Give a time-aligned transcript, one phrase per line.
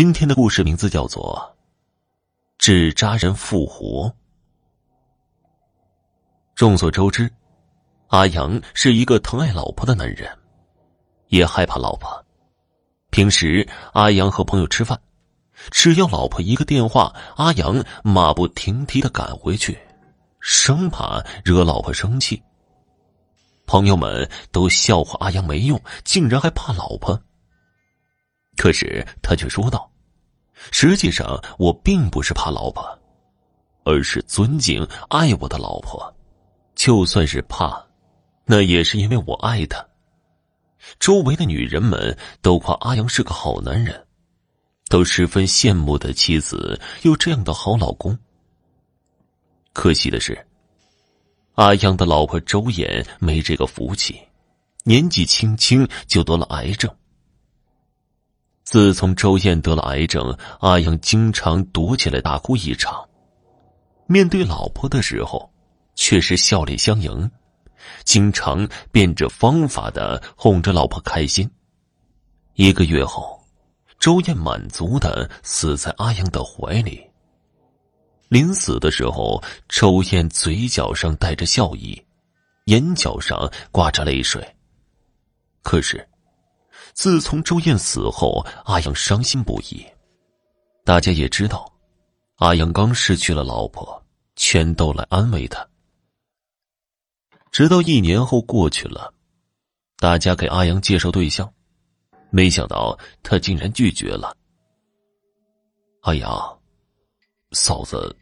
[0.00, 1.54] 今天的故事名字叫做
[2.56, 4.08] 《纸扎人复活》。
[6.54, 7.30] 众所周知，
[8.06, 10.26] 阿阳是一个疼爱老婆的男人，
[11.28, 12.08] 也害怕老婆。
[13.10, 14.98] 平时，阿阳和朋友吃饭，
[15.70, 19.78] 只要老婆一个电话，阿阳马不停蹄的赶回去，
[20.40, 22.42] 生怕惹老婆生气。
[23.66, 27.20] 朋友们都笑话阿阳没用，竟然还怕老婆。
[28.60, 29.90] 可是他却说道
[30.70, 32.84] ：“实际上，我并不是怕老婆，
[33.84, 36.14] 而是尊敬爱我的老婆。
[36.74, 37.82] 就算是怕，
[38.44, 39.82] 那也是因为我爱她。”
[41.00, 44.06] 周围的女人们都夸阿阳是个好男人，
[44.90, 48.14] 都十分羡慕的妻子有这样的好老公。
[49.72, 50.46] 可惜的是，
[51.54, 54.20] 阿阳的老婆周燕没这个福气，
[54.84, 56.94] 年纪轻轻就得了癌症。
[58.70, 63.04] 自从周燕得了癌症，阿阳经常躲起来大哭一场。
[64.06, 65.52] 面对老婆的时候，
[65.96, 67.28] 却是笑脸相迎，
[68.04, 71.50] 经常变着方法的哄着老婆开心。
[72.54, 73.44] 一个月后，
[73.98, 77.04] 周燕满足的死在阿阳的怀里。
[78.28, 82.00] 临死的时候，周燕嘴角上带着笑意，
[82.66, 84.40] 眼角上挂着泪水。
[85.60, 86.06] 可是。
[86.92, 89.84] 自从周燕死后，阿阳伤心不已。
[90.84, 91.70] 大家也知道，
[92.36, 94.02] 阿阳刚失去了老婆，
[94.36, 95.66] 全都来安慰他。
[97.50, 99.12] 直到一年后过去了，
[99.98, 101.52] 大家给阿阳介绍对象，
[102.30, 104.36] 没想到他竟然拒绝了。
[106.02, 106.58] 阿阳，
[107.52, 108.14] 嫂子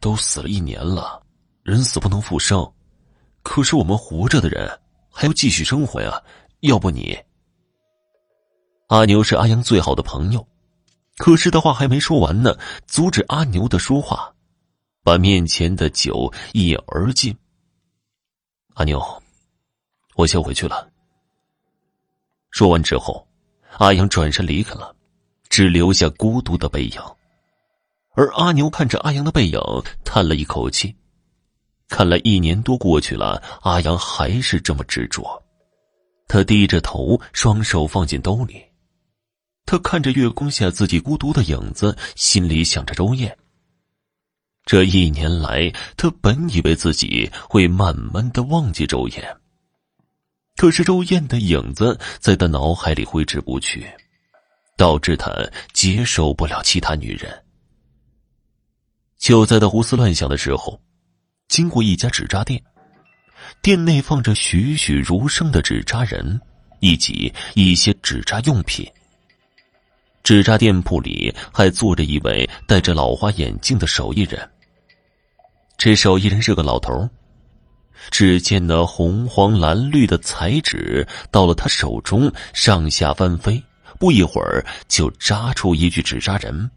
[0.00, 1.22] 都死了一年了，
[1.62, 2.70] 人死不能复生，
[3.42, 4.68] 可是我们活着的人
[5.10, 6.22] 还要继续生活呀，
[6.60, 7.18] 要不你？
[8.88, 10.46] 阿牛是阿阳最好的朋友，
[11.18, 14.32] 可是的话还没说完呢，阻止阿牛的说话，
[15.04, 17.36] 把面前的酒一饮而尽。
[18.76, 18.98] 阿牛，
[20.14, 20.88] 我先回去了。
[22.50, 23.28] 说完之后，
[23.76, 24.96] 阿阳转身离开了，
[25.50, 27.00] 只留下孤独的背影。
[28.14, 29.60] 而阿牛看着阿阳的背影，
[30.02, 30.96] 叹了一口气。
[31.88, 35.42] 看来一年多过去了，阿阳还是这么执着。
[36.26, 38.64] 他低着头，双手放进兜里。
[39.70, 43.36] 他看着月光下自己孤独的影子，心里想着周燕。
[44.64, 49.36] 这一年来，他本以为自己会慢慢的忘记周燕，
[50.56, 53.86] 可是周燕的影子在他脑海里挥之不去，
[54.78, 55.30] 导致他
[55.74, 57.30] 接受不了其他女人。
[59.18, 60.80] 就在他胡思乱想的时候，
[61.48, 62.58] 经过一家纸扎店，
[63.60, 66.40] 店内放着栩栩如生的纸扎人，
[66.80, 68.90] 以及一些纸扎用品。
[70.28, 74.38] 纸扎店铺里还坐着一位戴着老花眼镜的手艺人。
[75.78, 77.08] 这手艺人是个老头
[78.10, 83.58] 只见那红黄蓝绿的彩纸到了他手中，上下翻飞，
[83.98, 86.70] 不一会儿就扎出一具纸扎人。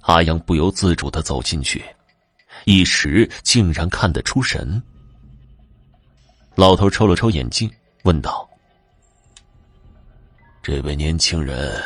[0.00, 1.80] 阿阳不由自主的走进去，
[2.64, 4.82] 一时竟然看得出神。
[6.56, 7.70] 老头抽了抽眼镜，
[8.02, 8.50] 问道
[10.60, 11.80] ：“这位年轻人。”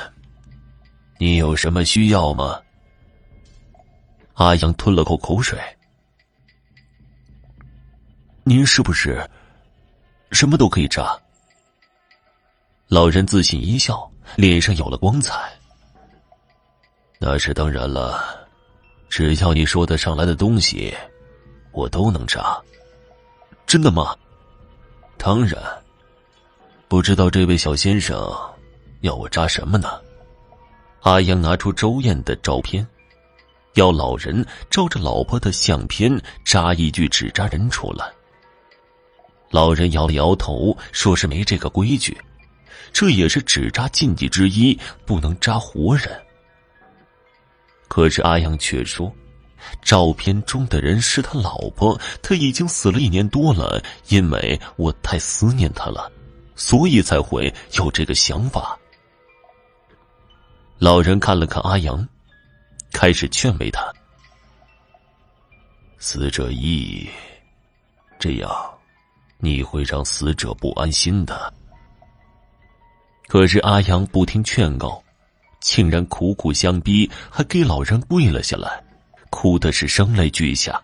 [1.18, 2.60] 你有什么需要吗？
[4.34, 5.58] 阿阳吞了口口水。
[8.42, 9.28] 您是不是
[10.32, 11.16] 什么都可以扎？
[12.88, 15.34] 老人自信一笑，脸上有了光彩。
[17.18, 18.46] 那是当然了，
[19.08, 20.92] 只要你说得上来的东西，
[21.72, 22.60] 我都能扎。
[23.66, 24.14] 真的吗？
[25.16, 25.56] 当然。
[26.86, 28.16] 不知道这位小先生
[29.00, 30.00] 要我扎什么呢？
[31.04, 32.86] 阿阳拿出周燕的照片，
[33.74, 36.10] 要老人照着老婆的相片
[36.46, 38.10] 扎一具纸扎人出来。
[39.50, 42.16] 老人摇了摇头，说是没这个规矩，
[42.90, 46.18] 这也是纸扎禁忌之一，不能扎活人。
[47.86, 49.14] 可是阿阳却说，
[49.82, 53.78] 照片中的人是他老婆，他已经死了一年多了，
[54.08, 56.10] 因为我太思念他了，
[56.56, 58.78] 所以才会有这个想法。
[60.84, 62.06] 老人看了看阿阳，
[62.92, 63.90] 开始劝慰他
[65.96, 67.08] ：“死者意，
[68.18, 68.50] 这样
[69.38, 71.50] 你会让死者不安心的。”
[73.28, 75.02] 可是阿阳不听劝告，
[75.58, 78.84] 竟然苦苦相逼，还给老人跪了下来，
[79.30, 80.78] 哭的是声泪俱下。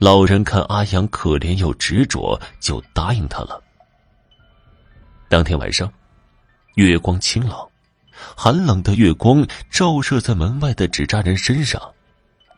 [0.00, 3.62] 老人看阿阳可怜又执着，就答应他了。
[5.28, 5.88] 当天晚上，
[6.74, 7.68] 月光清朗。
[8.36, 11.80] 寒冷的月光照射在门外的纸扎人身上，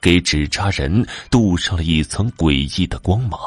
[0.01, 3.39] 给纸扎人镀上了一层诡异的光芒。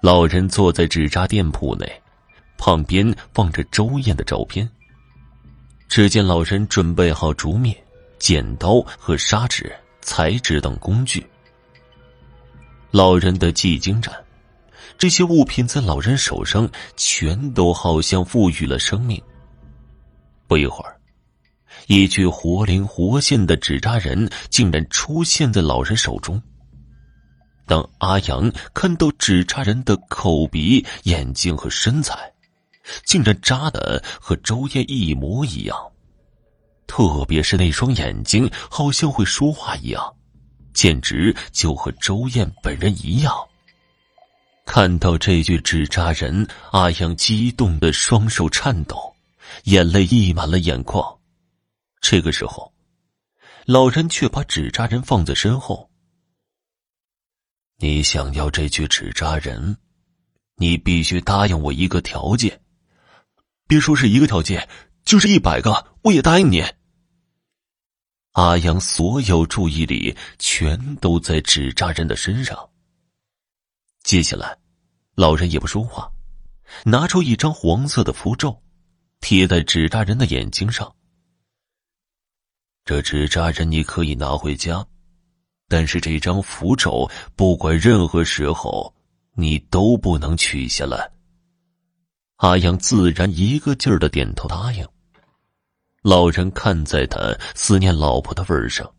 [0.00, 2.02] 老人坐在纸扎店铺内，
[2.58, 4.68] 旁边放着周燕的照片。
[5.88, 7.76] 只见老人准备好竹篾、
[8.18, 11.24] 剪刀和砂纸、裁纸等工具。
[12.90, 14.14] 老人的技精湛，
[14.98, 19.22] 这些物品在老人手上全都好像赋予了生命。
[20.54, 21.00] 不一会儿，
[21.88, 26.40] 一具活灵活现的纸扎人竟然出现在老人手中。
[27.66, 32.32] 当阿阳看到纸扎人的口鼻、眼睛和身材，
[33.04, 35.76] 竟然扎的和周燕一模一样，
[36.86, 40.14] 特别是那双眼睛，好像会说话一样，
[40.72, 43.34] 简直就和周燕本人一样。
[44.64, 49.12] 看到这具纸扎人，阿阳激动的双手颤抖，
[49.64, 51.20] 眼泪溢满了眼眶。
[52.00, 52.74] 这个时候，
[53.66, 55.90] 老人却把纸扎人放在身后。
[57.78, 59.76] 你想要这具纸扎人，
[60.56, 62.60] 你必须答应我一个条件。
[63.66, 64.68] 别说是一个条件，
[65.04, 66.62] 就是一百个，我也答应你。
[68.32, 72.70] 阿阳所有注意力全都在纸扎人的身上。
[74.02, 74.58] 接下来，
[75.14, 76.12] 老人也不说话，
[76.84, 78.62] 拿出一张黄色的符咒，
[79.24, 80.94] 贴在纸扎人的眼睛上。
[82.84, 84.86] 这纸扎人你可以拿回家，
[85.66, 88.94] 但是这张符咒不管任何时候
[89.34, 91.10] 你都不能取下来。
[92.36, 94.86] 阿阳自然一个劲儿的点头答应。
[96.02, 98.92] 老人看在他思念老婆的份上，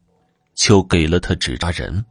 [0.55, 2.03] 就给了他纸扎人。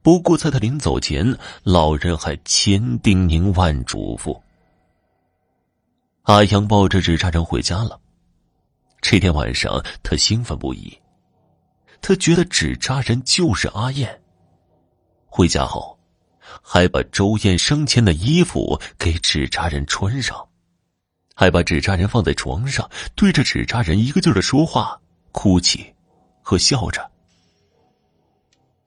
[0.00, 4.40] 不过在他临走前，老人还千叮咛万嘱咐。
[6.28, 7.98] 阿阳抱着纸扎人回家了。
[9.00, 10.96] 这天晚上，他兴奋不已。
[12.02, 14.20] 他觉得纸扎人就是阿燕。
[15.26, 15.96] 回家后。
[16.62, 20.48] 还把周燕生前的衣服给纸扎人穿上，
[21.34, 24.98] 还把纸扎人放在床上，对着纸扎人一个劲儿的说话、
[25.30, 25.94] 哭泣
[26.42, 27.10] 和笑着。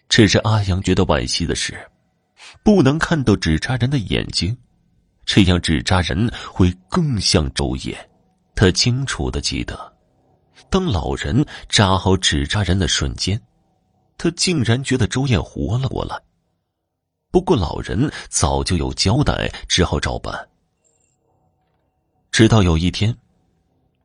[0.10, 1.88] 只是阿阳觉得惋惜的是，
[2.64, 4.58] 不能看到纸扎人的眼睛，
[5.26, 8.10] 这样纸扎人会更像周燕。
[8.56, 9.94] 他清楚的记得，
[10.70, 13.42] 当老人扎好纸扎人的瞬间，
[14.18, 16.22] 他竟然觉得周燕活了过来。
[17.32, 20.50] 不过老人早就有交代，只好照办。
[22.30, 23.16] 直到有一天，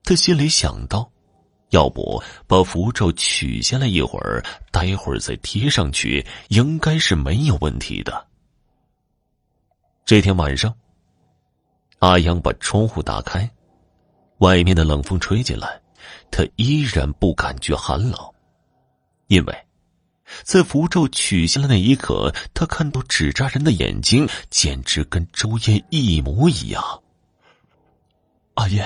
[0.04, 1.10] 他心里想到，
[1.70, 8.26] 要不把符咒取下来一会儿，待会儿再贴上去，应该是没有问题的。
[10.04, 10.72] 这天晚上，
[11.98, 13.50] 阿阳把窗户打开，
[14.38, 15.81] 外面的冷风吹进来，
[16.31, 18.14] 他依然不感觉寒冷，
[19.28, 19.62] 因为。
[20.43, 26.82] 在符咒取下的那一刻，他看到纸扎人的眼睛，简直跟周燕一模一样。
[28.54, 28.84] 阿燕，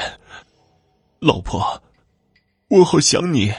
[1.18, 1.82] 老婆，
[2.68, 3.54] 我好想你。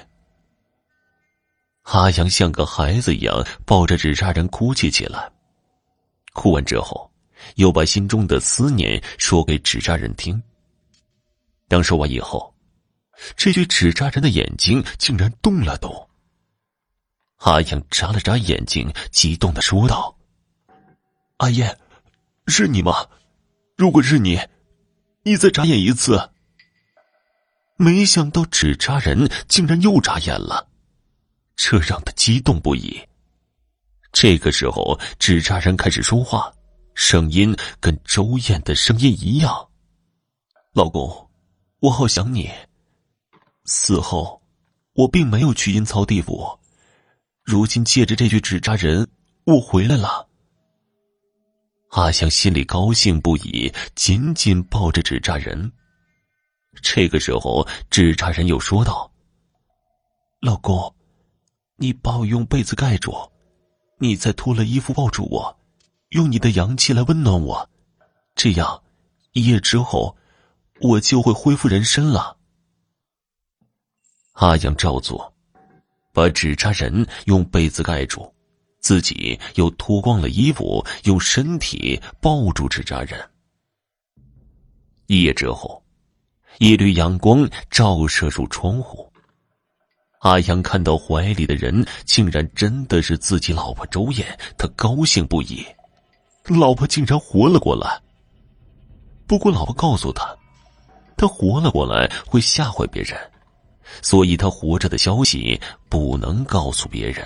[1.82, 5.32] 阿阳像个孩子一样抱着纸扎人哭泣起来，
[6.34, 7.11] 哭完之后，
[7.56, 10.42] 又把心中的思念说给纸扎人听。
[11.68, 12.54] 当说完以后，
[13.36, 16.10] 这具纸扎人的眼睛竟然动了动。
[17.38, 20.16] 阿阳眨了眨眼睛，激动的说道
[21.38, 21.78] ：“阿燕，
[22.48, 23.08] 是你吗？
[23.76, 24.40] 如果是你，
[25.24, 26.30] 你再眨眼一次。”
[27.78, 30.68] 没想到纸扎人竟然又眨眼了，
[31.56, 33.02] 这让他激动不已。
[34.12, 36.54] 这个时候，纸扎人开始说话，
[37.04, 39.70] 声音跟周燕的声音一样
[40.72, 41.30] ：“老公，
[41.80, 42.48] 我好想你。
[43.66, 44.40] 死后，
[44.94, 46.48] 我并没有去阴曹地府。”
[47.44, 49.10] 如今借着这具纸扎人，
[49.46, 50.30] 我回来了。
[51.90, 55.72] 阿香心里高兴不已，紧紧抱着纸扎人。
[56.84, 59.12] 这个时候，纸扎人又说道
[60.40, 60.96] ：“老公，
[61.78, 63.32] 你把我用被子盖住，
[63.98, 65.58] 你再脱了衣服抱住我，
[66.12, 67.70] 用你的阳气来温暖我，
[68.36, 68.82] 这样
[69.34, 70.16] 一夜之后，
[70.80, 72.38] 我就会恢复人身了。”
[74.34, 75.32] 阿阳照做。
[76.14, 78.30] 把纸扎人用被子盖住，
[78.82, 83.18] 自己又脱光了衣服，用身体抱住纸扎人。
[85.08, 85.82] 一夜之后，
[86.60, 89.10] 一缕阳光照射入窗户。
[90.20, 95.66] 阿阳看到怀里的人，竟然真的是自己老婆周燕，他高兴不已，
[96.46, 98.02] 老婆竟然活了过来。
[99.28, 100.36] 不过，老婆告诉他，
[101.16, 103.18] 他活了过来会吓坏别人，
[104.02, 107.26] 所以他活着的消息不能告诉别人，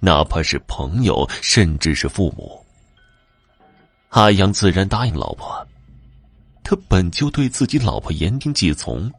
[0.00, 2.64] 哪怕是朋友，甚至是父母。
[4.08, 5.64] 阿阳自然答应老婆，
[6.64, 9.12] 他本就对自己老婆言听计从，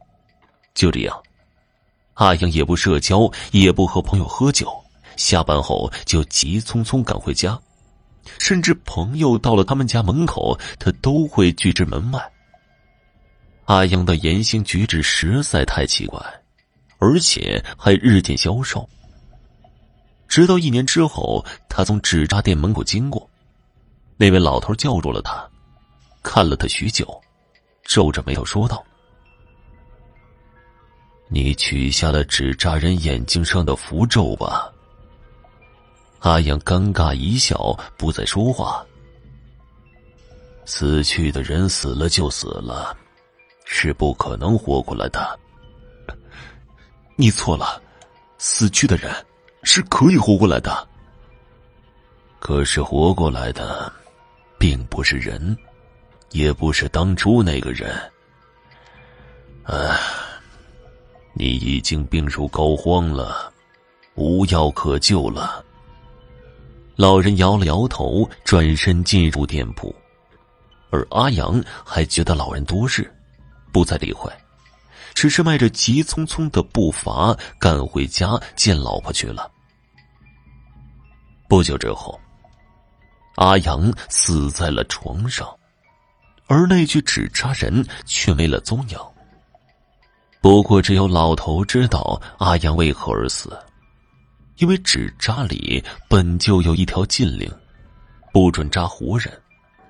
[0.74, 1.22] 就这样，
[2.14, 4.68] 阿阳也不社交，也不和朋友喝酒，
[5.16, 7.58] 下班后就急匆匆赶回家，
[8.38, 12.32] 甚至朋友到了他们家门口，他都会拒之门外。
[13.66, 16.20] 阿阳的言行举止实在太奇怪，
[16.98, 18.88] 而且还日渐消瘦。
[20.26, 23.28] 直到一年之后，他从纸扎店门口经过。
[24.16, 25.48] 那位老头叫住了他，
[26.22, 27.20] 看了他许久，
[27.84, 28.84] 皱着眉头说道
[31.28, 34.70] ：“你取下了纸扎人眼睛上的符咒吧？”
[36.20, 38.84] 阿阳尴尬一笑，不再说话。
[40.64, 42.96] 死去的人死了就死了，
[43.64, 45.38] 是不可能活过来的。
[47.16, 47.82] 你错了，
[48.38, 49.12] 死去的人
[49.62, 50.88] 是可以活过来的。
[52.38, 53.92] 可是活过来的。
[54.60, 55.56] 并不是人，
[56.32, 57.98] 也不是当初那个人。
[59.62, 59.98] 唉，
[61.32, 63.50] 你已经病入膏肓了，
[64.16, 65.64] 无药可救了。
[67.00, 69.90] 老人摇了摇头，转身进入店铺，
[70.90, 73.10] 而阿阳还觉得老人多事，
[73.72, 74.30] 不再理会，
[75.14, 79.50] 只是迈着急匆匆的步伐赶回家见老婆去了。
[81.48, 82.20] 不久之后。
[83.36, 85.48] 阿阳死在了床上，
[86.48, 88.98] 而那具纸扎人却没了踪影。
[90.42, 93.58] 不过，只有老头知道阿阳为何而死，
[94.60, 97.50] 因为纸扎里本就有一条禁令，
[98.30, 99.32] 不准扎活人，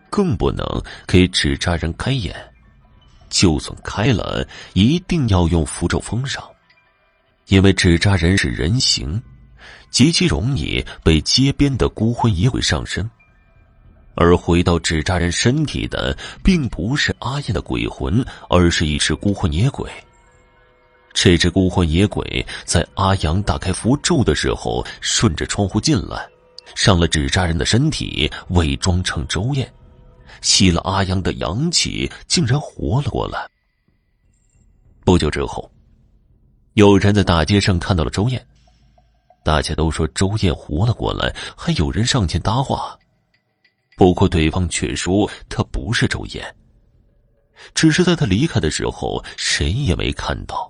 [0.08, 0.64] 更不能
[1.08, 2.34] 给纸扎人开眼。
[3.28, 6.42] 就算开了，一定要用符咒封上，
[7.48, 9.20] 因为纸扎人是人形，
[9.90, 13.08] 极其容易被街边的孤魂野鬼上身。
[14.14, 19.90] 而回到纸扎人身体的，并不是阿燕的鬼魂，而是一只孤魂野鬼。
[21.12, 26.26] 这只孤魂野鬼在阿阳打开符咒的时候，顺着窗户进来，
[26.74, 29.70] 上了纸扎人的身体，伪装成周燕，
[30.40, 33.48] 吸了阿阳的阳气，竟然活了过来。
[35.04, 35.70] 不久之后，
[36.74, 38.46] 有人在大街上看到了周燕，
[39.44, 42.96] 大家都说周燕活了过来，还有人上前搭话。
[43.96, 46.54] 不过，对方却说他不是周燕，
[47.74, 50.69] 只是在他离开的时候，谁也没看到，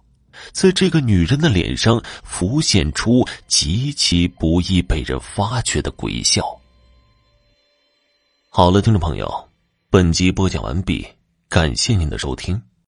[0.52, 6.44] 在这个女人的脸上浮现出极其不易被人发觉的鬼笑。
[8.48, 9.48] 好了，听众朋友，
[9.90, 11.06] 本集播讲完毕，
[11.48, 12.60] 感谢您的收听。